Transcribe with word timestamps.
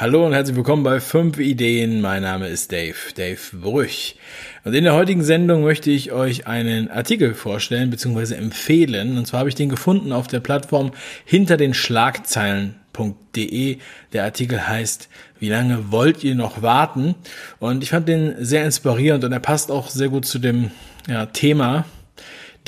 Hallo 0.00 0.24
und 0.24 0.32
herzlich 0.32 0.56
willkommen 0.56 0.84
bei 0.84 1.00
5 1.00 1.40
Ideen. 1.40 2.00
Mein 2.00 2.22
Name 2.22 2.46
ist 2.46 2.70
Dave, 2.70 2.94
Dave 3.16 3.40
Brüch. 3.52 4.14
Und 4.62 4.72
in 4.72 4.84
der 4.84 4.94
heutigen 4.94 5.24
Sendung 5.24 5.64
möchte 5.64 5.90
ich 5.90 6.12
euch 6.12 6.46
einen 6.46 6.88
Artikel 6.88 7.34
vorstellen 7.34 7.90
bzw. 7.90 8.36
empfehlen. 8.36 9.18
Und 9.18 9.26
zwar 9.26 9.40
habe 9.40 9.48
ich 9.48 9.56
den 9.56 9.68
gefunden 9.68 10.12
auf 10.12 10.28
der 10.28 10.38
Plattform 10.38 10.92
hinter 11.24 11.56
den 11.56 11.74
Schlagzeilen.de. 11.74 13.78
Der 14.12 14.22
Artikel 14.22 14.68
heißt, 14.68 15.08
wie 15.40 15.48
lange 15.48 15.90
wollt 15.90 16.22
ihr 16.22 16.36
noch 16.36 16.62
warten? 16.62 17.16
Und 17.58 17.82
ich 17.82 17.90
fand 17.90 18.06
den 18.06 18.36
sehr 18.38 18.64
inspirierend 18.64 19.24
und 19.24 19.32
er 19.32 19.40
passt 19.40 19.72
auch 19.72 19.90
sehr 19.90 20.10
gut 20.10 20.26
zu 20.26 20.38
dem 20.38 20.70
ja, 21.08 21.26
Thema 21.26 21.86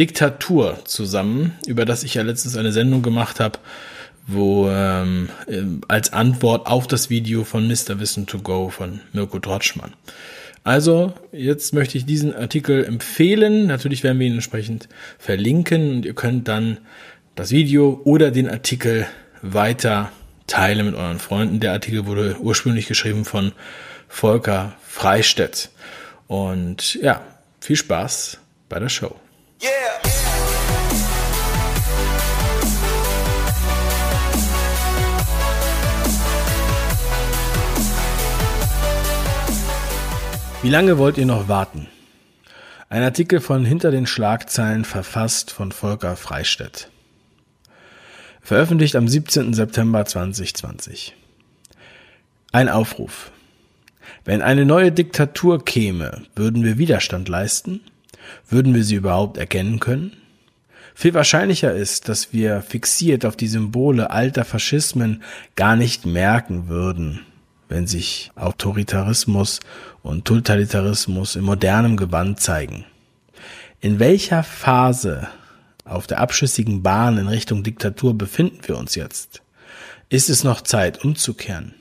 Diktatur 0.01 0.81
zusammen, 0.85 1.53
über 1.69 1.85
das 1.85 2.03
ich 2.03 2.15
ja 2.15 2.23
letztens 2.23 2.57
eine 2.57 2.73
Sendung 2.73 3.03
gemacht 3.03 3.39
habe 3.39 3.61
wo 4.33 4.69
ähm, 4.69 5.29
als 5.89 6.13
Antwort 6.13 6.67
auf 6.67 6.87
das 6.87 7.11
Video 7.11 7.45
von 7.45 7.67
Mr. 7.67 8.01
Wissen 8.01 8.27
to 8.27 8.39
Go 8.39 8.71
von 8.71 9.01
Mirko 9.13 9.39
Trotschmann. 9.39 9.93
Also, 10.63 11.15
jetzt 11.33 11.73
möchte 11.73 11.97
ich 11.97 12.05
diesen 12.05 12.35
Artikel 12.35 12.85
empfehlen. 12.85 13.67
Natürlich 13.67 14.03
werden 14.03 14.19
wir 14.19 14.27
ihn 14.27 14.35
entsprechend 14.35 14.89
verlinken 15.19 15.91
und 15.91 16.05
ihr 16.05 16.15
könnt 16.15 16.49
dann 16.49 16.79
das 17.35 17.51
Video 17.51 18.01
oder 18.05 18.31
den 18.31 18.49
Artikel 18.49 19.07
weiter 19.41 20.13
teilen 20.47 20.87
mit 20.87 20.95
euren 20.95 21.19
Freunden. 21.19 21.61
Der 21.61 21.73
Artikel 21.73 22.07
wurde 22.07 22.37
ursprünglich 22.41 22.87
geschrieben 22.87 23.25
von 23.25 23.53
Volker 24.09 24.77
Freistedt. 24.87 25.71
Und 26.27 26.95
ja, 26.97 27.23
viel 27.61 27.77
Spaß 27.77 28.39
bei 28.69 28.79
der 28.79 28.89
Show. 28.89 29.17
Yeah. 29.63 30.20
Wie 40.63 40.69
lange 40.69 40.99
wollt 40.99 41.17
ihr 41.17 41.25
noch 41.25 41.49
warten? 41.49 41.87
Ein 42.91 43.03
Artikel 43.03 43.41
von 43.41 43.65
Hinter 43.65 43.91
den 43.91 44.07
Schlagzeilen 44.07 44.85
verfasst 44.85 45.51
von 45.53 45.73
Volker 45.73 46.17
Freistedt. 46.17 46.91
Veröffentlicht 48.43 48.95
am 48.95 49.09
17. 49.09 49.55
September 49.55 50.05
2020. 50.05 51.17
Ein 52.53 52.69
Aufruf. 52.69 53.33
Wenn 54.27 54.43
eine 54.43 54.67
neue 54.67 54.93
Diktatur 54.93 55.65
käme, 55.65 56.25
würden 56.37 56.63
wir 56.63 56.77
Widerstand 56.77 57.31
leisten? 57.31 57.81
Würden 58.47 58.75
wir 58.75 58.85
sie 58.85 58.97
überhaupt 58.97 59.39
erkennen 59.39 59.81
können? 59.81 60.13
Viel 60.95 61.15
wahrscheinlicher 61.15 61.73
ist, 61.73 62.11
dass 62.11 62.35
wir 62.35 62.61
fixiert 62.61 63.25
auf 63.25 63.35
die 63.35 63.49
Symbole 63.49 64.11
alter 64.11 64.45
Faschismen 64.45 65.23
gar 65.57 65.75
nicht 65.75 66.05
merken 66.05 66.69
würden, 66.69 67.25
wenn 67.71 67.87
sich 67.87 68.31
Autoritarismus 68.35 69.61
und 70.03 70.27
Totalitarismus 70.27 71.37
in 71.37 71.45
modernem 71.45 71.97
Gewand 71.97 72.41
zeigen. 72.41 72.85
In 73.81 73.99
welcher 73.99 74.43
Phase 74.43 75.29
auf 75.85 76.07
der 76.07 76.19
abschüssigen 76.19 76.83
Bahn 76.83 77.17
in 77.17 77.29
Richtung 77.29 77.63
Diktatur 77.63 78.19
befinden 78.19 78.59
wir 78.65 78.77
uns 78.77 78.97
jetzt? 78.97 79.43
Ist 80.09 80.29
es 80.29 80.45
noch 80.45 80.61
Zeit 80.61 81.05
umzukehren? 81.05 81.75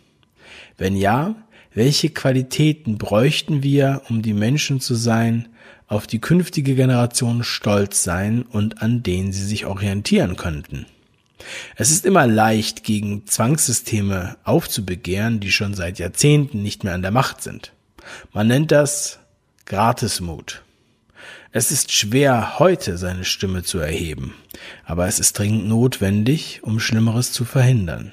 Wenn 0.77 0.95
ja, 0.95 1.35
welche 1.73 2.11
Qualitäten 2.11 2.97
bräuchten 2.97 3.63
wir, 3.63 4.03
um 4.09 4.21
die 4.21 4.33
Menschen 4.33 4.79
zu 4.79 4.93
sein, 4.93 5.49
auf 5.87 6.05
die 6.05 6.21
künftige 6.21 6.75
Generation 6.75 7.43
stolz 7.43 8.03
sein 8.03 8.43
und 8.43 8.81
an 8.83 9.01
denen 9.01 9.31
sie 9.31 9.45
sich 9.45 9.65
orientieren 9.65 10.35
könnten? 10.35 10.85
Es 11.75 11.91
ist 11.91 12.05
immer 12.05 12.27
leicht, 12.27 12.83
gegen 12.83 13.25
Zwangssysteme 13.25 14.37
aufzubegehren, 14.43 15.39
die 15.39 15.51
schon 15.51 15.73
seit 15.73 15.99
Jahrzehnten 15.99 16.61
nicht 16.61 16.83
mehr 16.83 16.93
an 16.93 17.01
der 17.01 17.11
Macht 17.11 17.41
sind. 17.41 17.73
Man 18.33 18.47
nennt 18.47 18.71
das 18.71 19.19
Gratismut. 19.65 20.63
Es 21.51 21.71
ist 21.71 21.91
schwer, 21.91 22.59
heute 22.59 22.97
seine 22.97 23.25
Stimme 23.25 23.63
zu 23.63 23.79
erheben, 23.79 24.35
aber 24.85 25.07
es 25.07 25.19
ist 25.19 25.37
dringend 25.37 25.67
notwendig, 25.67 26.59
um 26.61 26.79
Schlimmeres 26.79 27.31
zu 27.31 27.43
verhindern. 27.43 28.11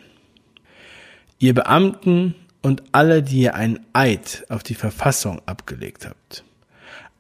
Ihr 1.38 1.52
Beamten 1.52 2.34
und 2.62 2.82
alle, 2.92 3.22
die 3.22 3.42
ihr 3.42 3.54
einen 3.54 3.80
Eid 3.92 4.46
auf 4.48 4.62
die 4.62 4.74
Verfassung 4.74 5.42
abgelegt 5.44 6.06
habt, 6.06 6.44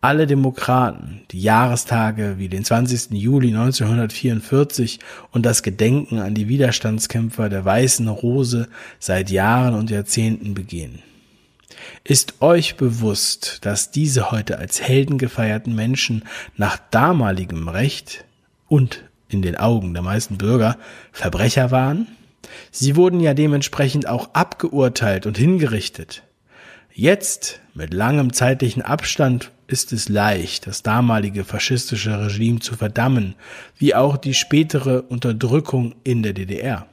alle 0.00 0.26
Demokraten 0.26 1.22
die 1.30 1.40
Jahrestage 1.40 2.34
wie 2.38 2.48
den 2.48 2.64
20. 2.64 3.10
Juli 3.12 3.48
1944 3.48 5.00
und 5.32 5.44
das 5.44 5.62
Gedenken 5.62 6.18
an 6.18 6.34
die 6.34 6.48
Widerstandskämpfer 6.48 7.48
der 7.48 7.64
Weißen 7.64 8.06
Rose 8.08 8.68
seit 8.98 9.30
Jahren 9.30 9.74
und 9.74 9.90
Jahrzehnten 9.90 10.54
begehen. 10.54 11.02
Ist 12.04 12.40
euch 12.40 12.76
bewusst, 12.76 13.58
dass 13.62 13.90
diese 13.90 14.30
heute 14.30 14.58
als 14.58 14.80
Helden 14.80 15.18
gefeierten 15.18 15.74
Menschen 15.74 16.24
nach 16.56 16.78
damaligem 16.90 17.68
Recht 17.68 18.24
und 18.68 19.04
in 19.28 19.42
den 19.42 19.56
Augen 19.56 19.92
der 19.92 20.02
meisten 20.02 20.38
Bürger 20.38 20.78
Verbrecher 21.12 21.70
waren? 21.70 22.06
Sie 22.70 22.96
wurden 22.96 23.20
ja 23.20 23.34
dementsprechend 23.34 24.08
auch 24.08 24.30
abgeurteilt 24.34 25.26
und 25.26 25.36
hingerichtet. 25.36 26.22
Jetzt, 26.92 27.60
mit 27.74 27.92
langem 27.92 28.32
zeitlichen 28.32 28.82
Abstand, 28.82 29.50
ist 29.66 29.92
es 29.92 30.08
leicht, 30.08 30.66
das 30.66 30.82
damalige 30.82 31.44
faschistische 31.44 32.18
Regime 32.18 32.60
zu 32.60 32.76
verdammen, 32.76 33.34
wie 33.78 33.94
auch 33.94 34.16
die 34.16 34.34
spätere 34.34 35.02
Unterdrückung 35.02 35.94
in 36.04 36.22
der 36.22 36.32
DDR. 36.32 36.86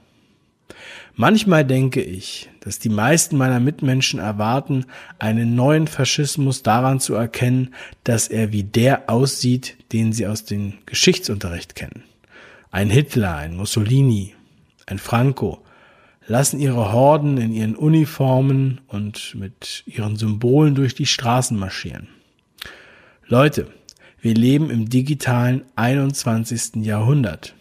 Manchmal 1.15 1.63
denke 1.63 2.01
ich, 2.01 2.49
dass 2.61 2.79
die 2.79 2.89
meisten 2.89 3.37
meiner 3.37 3.59
Mitmenschen 3.59 4.19
erwarten, 4.19 4.85
einen 5.19 5.53
neuen 5.53 5.85
Faschismus 5.85 6.63
daran 6.63 6.99
zu 6.99 7.13
erkennen, 7.13 7.75
dass 8.03 8.27
er 8.29 8.51
wie 8.51 8.63
der 8.63 9.09
aussieht, 9.11 9.77
den 9.91 10.11
sie 10.11 10.25
aus 10.25 10.45
dem 10.45 10.73
Geschichtsunterricht 10.87 11.75
kennen. 11.75 12.03
Ein 12.71 12.89
Hitler, 12.89 13.35
ein 13.35 13.55
Mussolini, 13.55 14.33
ein 14.87 14.97
Franco, 14.97 15.59
lassen 16.25 16.59
ihre 16.59 16.91
Horden 16.91 17.37
in 17.37 17.53
ihren 17.53 17.75
Uniformen 17.75 18.81
und 18.87 19.35
mit 19.35 19.83
ihren 19.85 20.15
Symbolen 20.15 20.73
durch 20.73 20.95
die 20.95 21.05
Straßen 21.05 21.57
marschieren. 21.57 22.07
Leute, 23.27 23.67
wir 24.19 24.33
leben 24.33 24.69
im 24.69 24.89
digitalen 24.89 25.63
21. 25.77 26.83
Jahrhundert. 26.83 27.55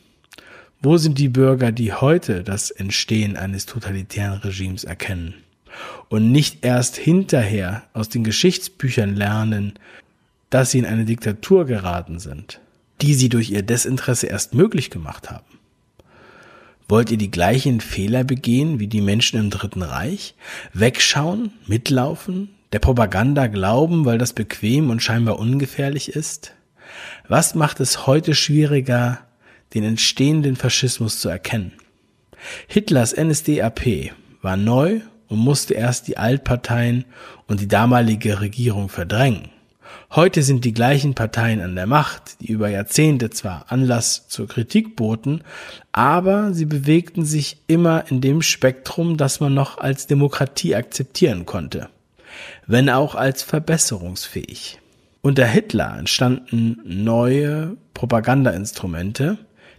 Wo 0.80 0.96
sind 0.96 1.20
die 1.20 1.28
Bürger, 1.28 1.70
die 1.70 1.92
heute 1.92 2.42
das 2.42 2.72
Entstehen 2.72 3.36
eines 3.36 3.64
totalitären 3.66 4.40
Regimes 4.40 4.82
erkennen 4.82 5.34
und 6.08 6.32
nicht 6.32 6.64
erst 6.64 6.96
hinterher 6.96 7.84
aus 7.92 8.08
den 8.08 8.24
Geschichtsbüchern 8.24 9.14
lernen, 9.14 9.74
dass 10.50 10.72
sie 10.72 10.80
in 10.80 10.86
eine 10.86 11.04
Diktatur 11.04 11.64
geraten 11.64 12.18
sind, 12.18 12.60
die 13.00 13.14
sie 13.14 13.28
durch 13.28 13.50
ihr 13.50 13.62
Desinteresse 13.62 14.26
erst 14.26 14.54
möglich 14.54 14.90
gemacht 14.90 15.30
haben? 15.30 15.46
Wollt 16.88 17.12
ihr 17.12 17.18
die 17.18 17.30
gleichen 17.30 17.80
Fehler 17.80 18.24
begehen 18.24 18.80
wie 18.80 18.88
die 18.88 19.00
Menschen 19.00 19.38
im 19.38 19.50
Dritten 19.50 19.82
Reich? 19.82 20.34
Wegschauen, 20.72 21.52
mitlaufen, 21.68 22.48
der 22.72 22.78
Propaganda 22.78 23.46
glauben, 23.46 24.04
weil 24.04 24.18
das 24.18 24.32
bequem 24.32 24.90
und 24.90 25.02
scheinbar 25.02 25.38
ungefährlich 25.38 26.08
ist? 26.08 26.54
Was 27.28 27.54
macht 27.54 27.80
es 27.80 28.06
heute 28.06 28.34
schwieriger, 28.34 29.20
den 29.74 29.84
entstehenden 29.84 30.56
Faschismus 30.56 31.20
zu 31.20 31.28
erkennen? 31.28 31.72
Hitlers 32.66 33.16
NSDAP 33.16 34.12
war 34.40 34.56
neu 34.56 35.00
und 35.28 35.38
musste 35.38 35.74
erst 35.74 36.08
die 36.08 36.18
Altparteien 36.18 37.04
und 37.46 37.60
die 37.60 37.68
damalige 37.68 38.40
Regierung 38.40 38.88
verdrängen. 38.88 39.50
Heute 40.10 40.42
sind 40.42 40.64
die 40.64 40.74
gleichen 40.74 41.14
Parteien 41.14 41.60
an 41.60 41.74
der 41.74 41.86
Macht, 41.86 42.40
die 42.40 42.50
über 42.50 42.68
Jahrzehnte 42.68 43.30
zwar 43.30 43.66
Anlass 43.68 44.28
zur 44.28 44.46
Kritik 44.46 44.96
boten, 44.96 45.42
aber 45.90 46.52
sie 46.52 46.66
bewegten 46.66 47.24
sich 47.24 47.62
immer 47.66 48.04
in 48.10 48.20
dem 48.20 48.42
Spektrum, 48.42 49.16
das 49.16 49.40
man 49.40 49.54
noch 49.54 49.78
als 49.78 50.06
Demokratie 50.06 50.74
akzeptieren 50.74 51.46
konnte, 51.46 51.88
wenn 52.66 52.88
auch 52.88 53.14
als 53.14 53.42
verbesserungsfähig. 53.42 54.78
Unter 55.20 55.46
Hitler 55.46 55.96
entstanden 55.98 56.80
neue 56.84 57.76
Propagandainstrumente, 57.94 59.38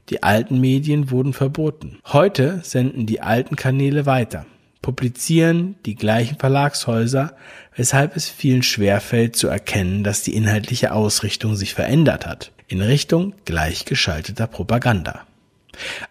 die 0.10 0.24
alten 0.24 0.60
Medien 0.60 1.12
wurden 1.12 1.34
verboten. 1.34 2.00
Heute 2.06 2.60
senden 2.64 3.06
die 3.06 3.22
alten 3.22 3.56
Kanäle 3.56 4.06
weiter 4.06 4.46
publizieren 4.84 5.76
die 5.88 5.96
gleichen 5.96 6.38
Verlagshäuser, 6.38 7.36
weshalb 7.76 8.16
es 8.16 8.30
vielen 8.30 8.62
schwerfällt 8.62 9.36
zu 9.36 9.48
erkennen, 9.48 10.04
dass 10.04 10.22
die 10.22 10.36
inhaltliche 10.36 10.92
Ausrichtung 10.92 11.56
sich 11.56 11.74
verändert 11.74 12.28
hat, 12.28 12.52
in 12.68 12.82
Richtung 12.82 13.34
gleichgeschalteter 13.46 14.46
Propaganda. 14.46 15.22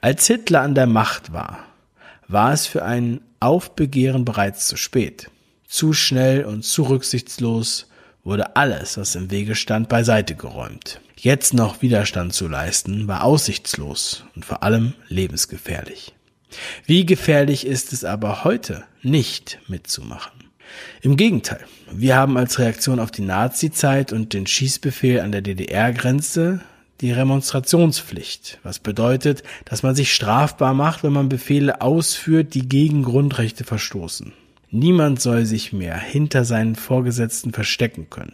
Als 0.00 0.26
Hitler 0.26 0.62
an 0.62 0.74
der 0.74 0.88
Macht 0.88 1.32
war, 1.32 1.60
war 2.26 2.52
es 2.52 2.66
für 2.66 2.84
ein 2.84 3.20
Aufbegehren 3.38 4.24
bereits 4.24 4.66
zu 4.66 4.76
spät. 4.76 5.30
Zu 5.72 5.94
schnell 5.94 6.44
und 6.44 6.66
zu 6.66 6.82
rücksichtslos 6.82 7.86
wurde 8.24 8.56
alles, 8.56 8.98
was 8.98 9.14
im 9.14 9.30
Wege 9.30 9.54
stand, 9.54 9.88
beiseite 9.88 10.34
geräumt. 10.34 11.00
Jetzt 11.16 11.54
noch 11.54 11.80
Widerstand 11.80 12.34
zu 12.34 12.46
leisten, 12.46 13.08
war 13.08 13.24
aussichtslos 13.24 14.26
und 14.36 14.44
vor 14.44 14.62
allem 14.64 14.92
lebensgefährlich. 15.08 16.12
Wie 16.84 17.06
gefährlich 17.06 17.66
ist 17.66 17.94
es 17.94 18.04
aber 18.04 18.44
heute, 18.44 18.84
nicht 19.00 19.60
mitzumachen? 19.66 20.44
Im 21.00 21.16
Gegenteil, 21.16 21.64
wir 21.90 22.16
haben 22.16 22.36
als 22.36 22.58
Reaktion 22.58 23.00
auf 23.00 23.10
die 23.10 23.22
Nazi-Zeit 23.22 24.12
und 24.12 24.34
den 24.34 24.46
Schießbefehl 24.46 25.20
an 25.20 25.32
der 25.32 25.40
DDR-Grenze 25.40 26.60
die 27.00 27.12
Remonstrationspflicht, 27.12 28.58
was 28.62 28.78
bedeutet, 28.78 29.42
dass 29.64 29.82
man 29.82 29.94
sich 29.94 30.12
strafbar 30.12 30.74
macht, 30.74 31.02
wenn 31.02 31.14
man 31.14 31.30
Befehle 31.30 31.80
ausführt, 31.80 32.52
die 32.52 32.68
gegen 32.68 33.04
Grundrechte 33.04 33.64
verstoßen. 33.64 34.34
Niemand 34.74 35.20
soll 35.20 35.44
sich 35.44 35.74
mehr 35.74 35.98
hinter 35.98 36.46
seinen 36.46 36.76
Vorgesetzten 36.76 37.52
verstecken 37.52 38.08
können. 38.08 38.32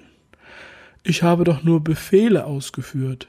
Ich 1.02 1.24
habe 1.24 1.42
doch 1.42 1.64
nur 1.64 1.82
Befehle 1.82 2.44
ausgeführt. 2.44 3.26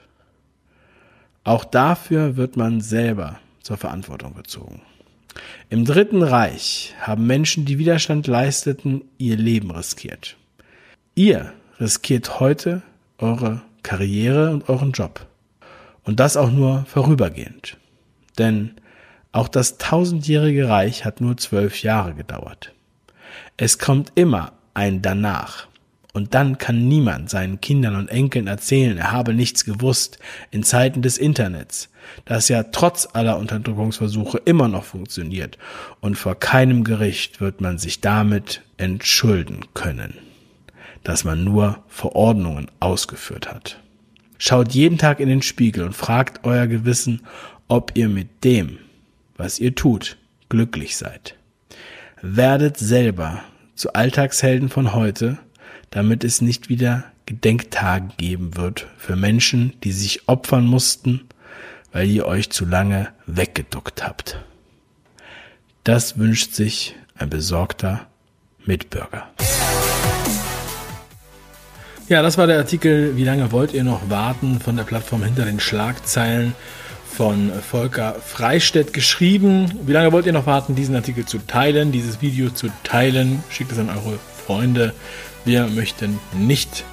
Auch 1.43 1.65
dafür 1.65 2.37
wird 2.37 2.55
man 2.55 2.81
selber 2.81 3.39
zur 3.63 3.77
Verantwortung 3.77 4.35
gezogen. 4.35 4.83
Im 5.71 5.85
Dritten 5.85 6.21
Reich 6.21 6.93
haben 7.01 7.25
Menschen, 7.25 7.65
die 7.65 7.79
Widerstand 7.79 8.27
leisteten, 8.27 9.01
ihr 9.17 9.37
Leben 9.37 9.71
riskiert. 9.71 10.37
Ihr 11.15 11.51
riskiert 11.79 12.39
heute 12.39 12.83
eure 13.17 13.63
Karriere 13.81 14.51
und 14.51 14.69
euren 14.69 14.91
Job. 14.91 15.25
Und 16.03 16.19
das 16.19 16.37
auch 16.37 16.51
nur 16.51 16.85
vorübergehend. 16.85 17.77
Denn 18.37 18.75
auch 19.31 19.47
das 19.47 19.79
tausendjährige 19.79 20.69
Reich 20.69 21.05
hat 21.05 21.21
nur 21.21 21.37
zwölf 21.37 21.81
Jahre 21.81 22.13
gedauert. 22.13 22.75
Es 23.57 23.77
kommt 23.77 24.11
immer 24.15 24.53
ein 24.73 25.01
danach. 25.01 25.67
Und 26.11 26.33
dann 26.33 26.57
kann 26.57 26.87
niemand 26.87 27.29
seinen 27.29 27.61
Kindern 27.61 27.95
und 27.95 28.09
Enkeln 28.09 28.47
erzählen, 28.47 28.97
er 28.97 29.11
habe 29.11 29.33
nichts 29.33 29.63
gewusst 29.63 30.17
in 30.49 30.63
Zeiten 30.63 31.01
des 31.03 31.17
Internets, 31.19 31.89
das 32.25 32.49
ja 32.49 32.63
trotz 32.63 33.07
aller 33.13 33.37
Unterdrückungsversuche 33.37 34.39
immer 34.39 34.67
noch 34.67 34.85
funktioniert. 34.85 35.59
Und 35.99 36.17
vor 36.17 36.35
keinem 36.35 36.83
Gericht 36.83 37.41
wird 37.41 37.61
man 37.61 37.77
sich 37.77 38.01
damit 38.01 38.63
entschulden 38.77 39.65
können, 39.75 40.15
dass 41.03 41.23
man 41.23 41.43
nur 41.43 41.83
Verordnungen 41.87 42.71
ausgeführt 42.79 43.51
hat. 43.51 43.79
Schaut 44.39 44.73
jeden 44.73 44.97
Tag 44.97 45.19
in 45.19 45.29
den 45.29 45.41
Spiegel 45.43 45.83
und 45.83 45.95
fragt 45.95 46.43
euer 46.43 46.65
Gewissen, 46.65 47.21
ob 47.67 47.91
ihr 47.95 48.09
mit 48.09 48.43
dem, 48.43 48.79
was 49.37 49.59
ihr 49.59 49.75
tut, 49.75 50.17
glücklich 50.49 50.97
seid. 50.97 51.38
Werdet 52.21 52.77
selber 52.77 53.39
zu 53.75 53.93
Alltagshelden 53.93 54.67
von 54.67 54.93
heute, 54.93 55.37
damit 55.89 56.25
es 56.25 56.41
nicht 56.41 56.67
wieder 56.67 57.05
Gedenktage 57.25 58.09
geben 58.17 58.57
wird 58.57 58.87
für 58.97 59.15
Menschen, 59.15 59.73
die 59.83 59.93
sich 59.93 60.27
opfern 60.27 60.65
mussten, 60.65 61.21
weil 61.93 62.09
ihr 62.09 62.25
euch 62.25 62.49
zu 62.49 62.65
lange 62.65 63.07
weggeduckt 63.25 64.03
habt. 64.03 64.37
Das 65.85 66.17
wünscht 66.17 66.53
sich 66.53 66.95
ein 67.15 67.29
besorgter 67.29 68.07
Mitbürger. 68.65 69.29
Ja, 72.09 72.21
das 72.21 72.37
war 72.37 72.47
der 72.47 72.57
Artikel 72.57 73.15
Wie 73.15 73.23
lange 73.23 73.51
wollt 73.51 73.73
ihr 73.73 73.83
noch 73.83 74.09
warten 74.09 74.59
von 74.59 74.75
der 74.75 74.83
Plattform 74.83 75.23
hinter 75.23 75.45
den 75.45 75.59
Schlagzeilen 75.59 76.53
von 77.15 77.51
Volker 77.61 78.15
Freistedt 78.25 78.93
geschrieben. 78.93 79.71
Wie 79.85 79.91
lange 79.91 80.11
wollt 80.11 80.25
ihr 80.25 80.33
noch 80.33 80.45
warten, 80.45 80.75
diesen 80.75 80.95
Artikel 80.95 81.25
zu 81.25 81.39
teilen, 81.39 81.91
dieses 81.91 82.21
Video 82.21 82.49
zu 82.49 82.69
teilen? 82.83 83.43
Schickt 83.49 83.71
es 83.71 83.79
an 83.79 83.89
eure 83.89 84.19
Freunde. 84.45 84.93
Wir 85.45 85.67
möchten 85.67 86.19
nicht 86.33 86.83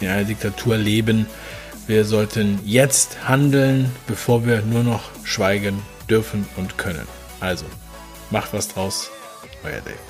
in 0.00 0.08
einer 0.08 0.24
Diktatur 0.24 0.76
leben. 0.76 1.26
Wir 1.86 2.04
sollten 2.04 2.60
jetzt 2.64 3.28
handeln, 3.28 3.90
bevor 4.06 4.46
wir 4.46 4.62
nur 4.62 4.82
noch 4.82 5.10
schweigen 5.24 5.82
dürfen 6.08 6.46
und 6.56 6.78
können. 6.78 7.06
Also, 7.40 7.64
macht 8.30 8.52
was 8.52 8.68
draus. 8.68 9.10
Euer 9.64 9.80
Dave. 9.80 10.09